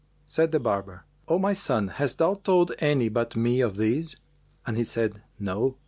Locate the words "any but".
2.79-3.35